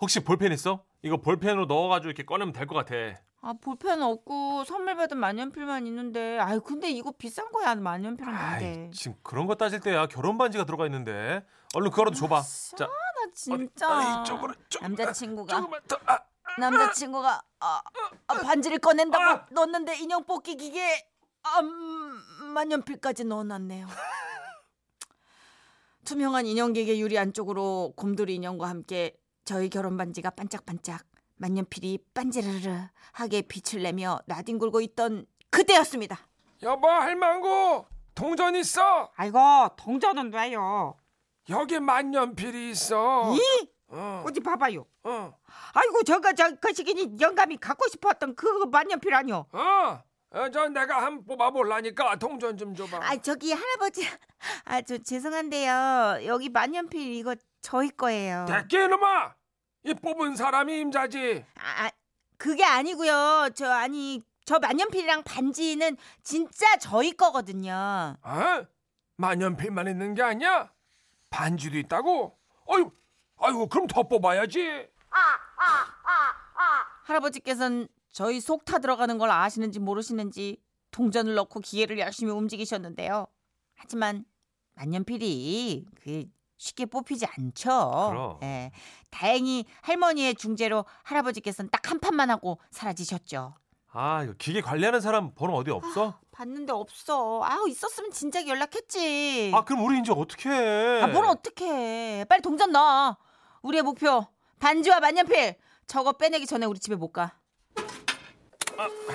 혹시 0.00 0.20
볼펜 0.20 0.52
있어? 0.52 0.84
이거 1.02 1.16
볼펜으로 1.16 1.66
넣어가지고 1.66 2.08
이렇게 2.10 2.24
꺼내면 2.24 2.52
될 2.52 2.66
것 2.66 2.74
같아. 2.76 2.94
아 3.40 3.52
볼펜 3.52 4.02
없고 4.02 4.64
선물 4.64 4.96
받은 4.96 5.16
만년필만 5.16 5.86
있는데 5.86 6.38
아유 6.40 6.60
근데 6.60 6.90
이거 6.90 7.12
비싼 7.12 7.50
거야 7.52 7.74
만년필은 7.76 8.34
안돼 8.34 8.90
지금 8.92 9.16
그런 9.22 9.46
거 9.46 9.54
따질 9.54 9.80
때야 9.80 10.06
결혼 10.06 10.38
반지가 10.38 10.64
들어가 10.64 10.86
있는데. 10.86 11.44
얼른 11.74 11.90
그거라도 11.90 12.16
줘봐. 12.16 12.40
자, 12.78 12.86
나 12.86 12.90
진짜 13.34 14.22
이쪽으로 14.22 14.54
좀. 14.70 14.82
남자친구가 14.82 15.54
조금만 15.54 15.80
더. 15.86 15.98
아, 16.06 16.18
남자친구가 16.58 17.42
아, 17.60 17.82
아, 18.26 18.34
반지를 18.38 18.78
꺼낸다고 18.78 19.22
아! 19.22 19.46
넣었는데 19.50 19.98
인형 19.98 20.24
뽑기 20.24 20.56
기계에 20.56 21.06
아, 21.42 21.60
음, 21.60 22.22
만년필까지 22.54 23.24
넣어놨네요. 23.24 23.86
투명한 26.04 26.46
인형 26.46 26.72
기계 26.72 26.98
유리 26.98 27.18
안쪽으로 27.18 27.92
곰돌이 27.96 28.34
인형과 28.36 28.66
함께 28.66 29.14
저희 29.44 29.68
결혼 29.68 29.98
반지가 29.98 30.30
반짝반짝 30.30 31.04
만년필이 31.38 31.98
반지르르 32.14 32.88
하게 33.12 33.42
빛을 33.42 33.82
내며 33.82 34.20
나뒹굴고 34.26 34.80
있던 34.82 35.26
그때였습니다. 35.50 36.18
여보 36.62 36.88
할망구 36.88 37.84
동전 38.14 38.54
있어! 38.56 39.10
아이고 39.16 39.38
동전은 39.76 40.32
왜요? 40.34 40.96
여기 41.50 41.78
만년필이 41.80 42.70
있어. 42.70 43.34
이? 43.34 43.68
어, 43.90 44.22
어디 44.26 44.40
봐봐요. 44.40 44.84
어, 45.04 45.34
아이고 45.72 46.02
저거 46.02 46.32
저그 46.34 46.74
시기니 46.74 47.16
영감이 47.20 47.56
갖고 47.56 47.88
싶었던 47.88 48.34
그 48.34 48.46
만년필 48.70 49.14
아니요? 49.14 49.46
어, 49.52 50.02
어, 50.30 50.50
저 50.50 50.68
내가 50.68 51.02
한번 51.04 51.24
뽑아볼라니까 51.24 52.16
동전 52.16 52.56
좀 52.58 52.74
줘봐. 52.74 52.98
아 53.02 53.16
저기 53.16 53.52
할아버지. 53.52 54.06
아저 54.64 54.98
죄송한데요. 54.98 56.18
여기 56.26 56.50
만년필 56.50 57.00
이거 57.14 57.34
저희 57.62 57.88
거예요. 57.90 58.44
대끼 58.46 58.76
이놈아 58.76 59.34
이 59.88 59.94
뽑은 59.94 60.36
사람이 60.36 60.80
임자지 60.80 61.44
아, 61.56 61.86
아, 61.86 61.90
그게 62.36 62.62
아니고요. 62.62 63.48
저 63.54 63.70
아니 63.70 64.22
저 64.44 64.58
만년필이랑 64.58 65.22
반지는 65.24 65.96
진짜 66.22 66.76
저희 66.76 67.12
거거든요. 67.12 68.16
어? 68.22 68.66
만년필만 69.16 69.88
있는 69.88 70.14
게 70.14 70.22
아니야 70.22 70.70
반지도 71.30 71.78
있다고 71.78 72.38
어유 72.70 72.90
아이고 73.38 73.66
그럼 73.68 73.86
더 73.86 74.02
뽑아야지 74.02 74.88
할아버지께서는 77.04 77.88
저희 78.12 78.40
속 78.40 78.64
타 78.64 78.78
들어가는 78.78 79.16
걸 79.16 79.30
아시는지 79.30 79.78
모르시는지 79.78 80.60
동전을 80.90 81.34
넣고 81.34 81.60
기계를 81.60 81.98
열심히 81.98 82.32
움직이셨는데요. 82.32 83.26
하지만 83.76 84.24
만년필이 84.74 85.86
그 86.02 86.24
쉽게 86.58 86.86
뽑히지 86.86 87.26
않죠. 87.26 88.08
그럼. 88.10 88.38
예. 88.42 88.70
다행히 89.10 89.64
할머니의 89.80 90.34
중재로 90.34 90.84
할아버지께서는 91.04 91.70
딱 91.70 91.88
한 91.88 92.00
판만 92.00 92.28
하고 92.28 92.58
사라지셨죠. 92.70 93.54
아, 93.92 94.22
이거 94.22 94.34
기계 94.36 94.60
관리하는 94.60 95.00
사람 95.00 95.32
번호 95.34 95.54
어디 95.56 95.70
없어? 95.70 96.18
봤는데 96.32 96.70
없어. 96.74 97.40
아우 97.42 97.66
있었으면 97.66 98.10
진작 98.10 98.46
연락했지. 98.46 99.50
아, 99.54 99.64
그럼 99.64 99.86
우리 99.86 99.98
이제 100.00 100.12
어떻게 100.14 100.50
해? 100.50 101.00
아, 101.00 101.06
뭘 101.06 101.24
어떡해. 101.24 102.26
빨리 102.28 102.42
동전 102.42 102.72
넣어. 102.72 103.16
우리의 103.62 103.82
목표. 103.82 104.26
반지와 104.60 105.00
만년필. 105.00 105.54
저거 105.86 106.12
빼내기 106.12 106.44
전에 106.44 106.66
우리 106.66 106.78
집에 106.78 106.94
못 106.94 107.10
가. 107.12 107.37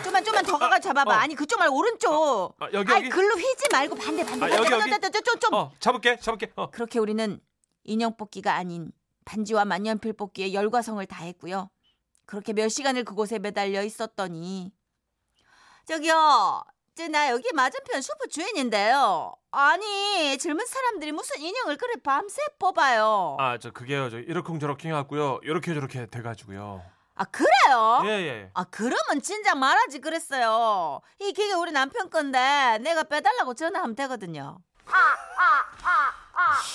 좀만 0.03 0.23
좀만 0.23 0.45
더 0.45 0.57
가가 0.57 0.79
잡아봐. 0.79 1.11
어. 1.11 1.13
아니 1.15 1.35
그쪽 1.35 1.59
말고 1.59 1.77
오른쪽. 1.77 2.55
아, 2.59 2.67
여기 2.73 2.91
여기. 2.91 3.09
글로 3.09 3.35
휘지 3.35 3.69
말고 3.71 3.95
반대 3.95 4.25
반대. 4.25 4.45
아, 4.45 4.49
여기, 4.49 4.71
여기? 4.71 4.89
반대, 4.89 4.99
반대, 4.99 5.21
좀, 5.21 5.39
좀. 5.39 5.53
어, 5.53 5.71
잡을게. 5.79 6.17
잡을게. 6.19 6.51
어. 6.55 6.69
그렇게 6.69 6.99
우리는 6.99 7.39
인형 7.83 8.17
뽑기가 8.17 8.53
아닌 8.53 8.91
반지와 9.25 9.65
만년필 9.65 10.13
뽑기에 10.13 10.53
열과성을 10.53 11.05
다했고요. 11.05 11.69
그렇게 12.25 12.53
몇 12.53 12.69
시간을 12.69 13.03
그곳에 13.05 13.39
매달려 13.39 13.83
있었더니 13.83 14.73
저기요. 15.85 16.63
저나 16.95 17.31
여기 17.31 17.51
맞은편 17.53 18.01
슈퍼 18.01 18.27
주인인데요. 18.27 19.33
아니 19.51 20.37
젊은 20.37 20.65
사람들이 20.65 21.11
무슨 21.11 21.39
인형을 21.41 21.77
그래 21.77 21.93
밤새 22.03 22.41
뽑아요. 22.59 23.37
아, 23.39 23.57
저 23.57 23.71
그게요. 23.71 24.09
저 24.09 24.19
이러쿵저러쿵 24.19 24.91
해갖고요. 24.91 25.39
이렇게 25.43 25.73
저렇게 25.73 26.05
돼가지고요. 26.05 26.83
아 27.15 27.25
그래요? 27.25 28.01
예, 28.05 28.09
예. 28.09 28.51
아 28.53 28.63
그러면 28.65 29.21
진작 29.21 29.57
말하지 29.57 29.99
그랬어요. 29.99 31.01
이 31.19 31.31
기계 31.33 31.53
우리 31.53 31.71
남편 31.71 32.09
건데 32.09 32.79
내가 32.81 33.03
빼달라고 33.03 33.53
전화하면 33.53 33.95
되거든요. 33.95 34.59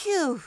휴. 0.05 0.39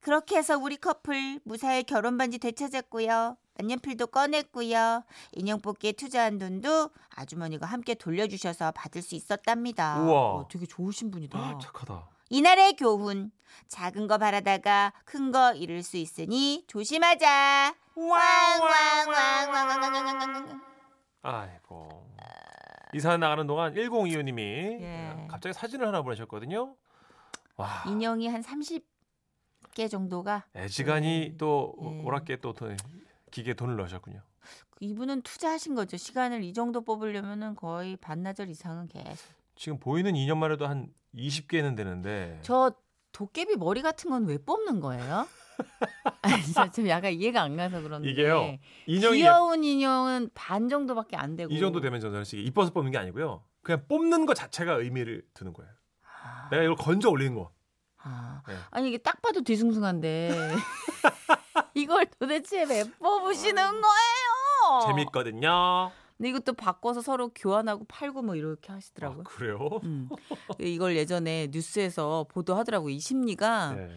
그렇게 0.00 0.36
해서 0.38 0.56
우리 0.56 0.76
커플 0.76 1.40
무사히 1.44 1.82
결혼 1.84 2.16
반지 2.18 2.38
되찾았고요. 2.38 3.36
만년필도 3.58 4.06
꺼냈고요. 4.08 5.02
인형 5.32 5.60
뽑기에 5.60 5.92
투자한 5.92 6.38
돈도 6.38 6.90
아주머니가 7.16 7.66
함께 7.66 7.94
돌려주셔서 7.94 8.72
받을 8.72 9.02
수 9.02 9.14
있었답니다. 9.16 9.98
우와. 10.00 10.20
어, 10.20 10.48
되게 10.50 10.64
좋으신 10.66 11.10
분이다. 11.10 11.38
아, 11.38 11.58
착하다. 11.60 12.08
이날의 12.30 12.74
교훈. 12.76 13.32
작은 13.68 14.06
거 14.06 14.18
바라다가 14.18 14.92
큰 15.04 15.32
거 15.32 15.52
잃을 15.54 15.82
수 15.82 15.96
있으니 15.96 16.64
조심하자. 16.68 17.74
아이고. 21.22 22.06
이사 22.94 23.16
나가는 23.16 23.46
동안 23.46 23.74
1025님이 23.74 24.38
예. 24.80 25.26
갑자기 25.28 25.52
사진을 25.52 25.86
하나 25.86 26.02
보내셨거든요. 26.02 26.74
와. 27.56 27.82
인형이 27.86 28.28
한 28.28 28.40
30개 28.42 29.90
정도가 29.90 30.46
애지간히 30.56 31.34
또 31.36 31.74
예. 31.82 32.36
또 32.40 32.52
돈- 32.54 32.76
기계 33.30 33.52
돈을 33.54 33.76
넣으셨군요. 33.76 34.22
이분은 34.80 35.22
투자하신 35.22 35.74
거죠. 35.74 35.96
시간을 35.96 36.44
이 36.44 36.52
정도 36.54 36.80
뽑으려면은 36.82 37.56
거의 37.56 37.96
반나절 37.96 38.48
이상은 38.48 38.86
계속. 38.86 39.28
지금 39.56 39.78
보이는 39.78 40.14
인형만 40.14 40.52
해도 40.52 40.66
한 40.66 40.86
20개는 41.14 41.76
되는데 41.76 42.38
저 42.42 42.72
도깨비 43.12 43.56
머리 43.56 43.82
같은 43.82 44.08
건 44.10 44.24
왜 44.26 44.38
뽑는 44.38 44.80
거예요? 44.80 45.26
아니, 46.22 46.42
진짜 46.42 46.70
좀 46.70 46.88
약간 46.88 47.12
이해가 47.12 47.42
안 47.42 47.56
가서 47.56 47.80
그런데 47.82 48.08
이게요. 48.08 48.58
인형이 48.86 49.18
귀여운 49.18 49.64
인형은 49.64 50.30
반 50.34 50.68
정도밖에 50.68 51.16
안 51.16 51.36
되고 51.36 51.52
이 51.52 51.58
정도 51.58 51.80
되면 51.80 52.00
전선 52.00 52.24
씨 52.24 52.38
이뻐서 52.38 52.72
뽑는 52.72 52.92
게 52.92 52.98
아니고요. 52.98 53.42
그냥 53.62 53.84
뽑는 53.88 54.26
것 54.26 54.34
자체가 54.34 54.74
의미를 54.74 55.22
두는 55.34 55.52
거예요. 55.52 55.70
아, 56.02 56.48
내가 56.50 56.62
이걸 56.62 56.76
건져 56.76 57.10
올리는 57.10 57.34
거. 57.34 57.52
아. 57.98 58.42
네. 58.46 58.54
아니 58.70 58.88
이게 58.88 58.98
딱 58.98 59.20
봐도 59.20 59.42
뒤숭숭한데 59.42 60.30
이걸 61.74 62.06
도대체 62.18 62.64
왜 62.64 62.84
뽑으시는 62.98 63.54
거예요? 63.56 64.86
재밌거든요. 64.86 65.90
근데 66.16 66.30
이것도 66.30 66.54
바꿔서 66.54 67.00
서로 67.00 67.30
교환하고 67.34 67.84
팔고 67.86 68.22
뭐 68.22 68.34
이렇게 68.34 68.72
아, 68.72 68.76
하시더라고요. 68.76 69.24
그래요? 69.24 69.68
음. 69.84 70.08
이걸 70.58 70.96
예전에 70.96 71.48
뉴스에서 71.52 72.26
보도하더라고요. 72.28 72.90
이 72.90 72.98
심리가 72.98 73.72
네. 73.74 73.88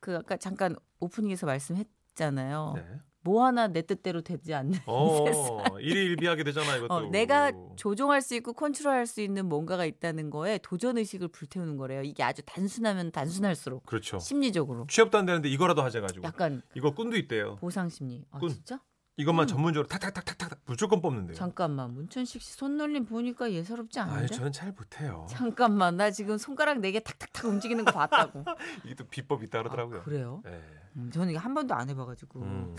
그 0.00 0.16
아까 0.16 0.36
잠깐 0.36 0.76
오프닝에서 1.00 1.46
말씀했잖아요. 1.46 2.72
네. 2.76 2.84
뭐 3.22 3.44
하나 3.44 3.66
내 3.66 3.82
뜻대로 3.82 4.22
되지 4.22 4.54
않는 4.54 4.78
어, 4.86 5.24
세상. 5.26 5.80
일희일비하게 5.80 6.44
되잖아 6.44 6.76
이것도. 6.76 6.94
어, 6.94 7.00
내가 7.10 7.52
조종할 7.76 8.22
수 8.22 8.34
있고 8.36 8.52
컨트롤할 8.54 9.06
수 9.06 9.20
있는 9.20 9.46
뭔가가 9.46 9.84
있다는 9.84 10.30
거에 10.30 10.58
도전 10.58 10.96
의식을 10.98 11.28
불태우는 11.28 11.76
거래요. 11.76 12.02
이게 12.02 12.22
아주 12.22 12.42
단순하면 12.46 13.10
단순할수록 13.10 13.84
그렇죠. 13.86 14.18
심리적으로 14.18 14.86
취업도 14.88 15.18
안 15.18 15.26
되는데 15.26 15.48
이거라도 15.48 15.82
하자 15.82 16.00
가지고. 16.00 16.24
약간 16.26 16.62
이거 16.74 16.94
꾼도 16.94 17.16
있대요. 17.16 17.56
보상 17.56 17.88
심리. 17.88 18.24
아 18.30 18.38
꾼. 18.38 18.50
진짜? 18.50 18.80
이것만 19.18 19.44
음. 19.44 19.46
전문적으로 19.48 19.88
탁탁탁탁탁 19.88 20.60
무조건 20.64 21.02
뽑는데요. 21.02 21.34
잠깐만 21.36 21.92
문천식 21.92 22.40
씨 22.40 22.52
손놀림 22.54 23.04
보니까 23.04 23.50
예사롭지 23.50 23.98
않은데? 23.98 24.18
아니 24.20 24.28
저는 24.28 24.52
잘 24.52 24.72
못해요. 24.72 25.26
잠깐만 25.28 25.96
나 25.96 26.10
지금 26.10 26.38
손가락 26.38 26.78
네 26.78 26.92
개 26.92 27.00
탁탁탁 27.00 27.44
움직이는 27.46 27.84
거 27.84 27.90
봤다고. 27.92 28.44
이게 28.86 28.94
또 28.94 29.04
비법 29.04 29.42
있다 29.42 29.58
그러더라고요. 29.58 30.00
아, 30.00 30.02
그래요? 30.04 30.40
네. 30.44 30.60
음, 30.96 31.10
저는 31.12 31.30
이거 31.30 31.38
한 31.40 31.52
번도 31.52 31.74
안 31.74 31.88
해봐가지고 31.90 32.40
음, 32.40 32.76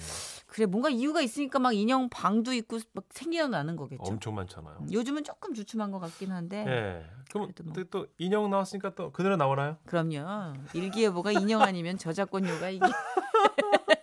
그래 0.47 0.65
뭔가 0.65 0.89
이유가 0.89 1.21
있으니까 1.21 1.59
막 1.59 1.73
인형 1.73 2.09
방도 2.09 2.53
있고 2.53 2.79
막 2.93 3.03
생겨나는 3.11 3.75
거겠죠. 3.75 4.01
엄청 4.03 4.33
많잖아요. 4.35 4.77
음, 4.81 4.91
요즘은 4.91 5.23
조금 5.25 5.53
주춤한 5.53 5.91
것 5.91 5.99
같긴 5.99 6.31
한데 6.31 6.63
네. 6.63 7.05
그럼 7.31 7.51
뭐. 7.63 7.73
또, 7.73 7.83
또 7.85 8.07
인형 8.17 8.49
나왔으니까 8.49 8.95
또 8.95 9.11
그대로 9.11 9.35
나오나요? 9.37 9.77
그럼요. 9.85 10.53
일기예보가 10.73 11.33
인형 11.33 11.61
아니면 11.61 11.97
저작권료가 11.97 12.69
이게 12.69 12.85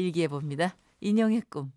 일기예보입니다. 0.00 0.74
인형의 1.00 1.42
꿈. 1.48 1.72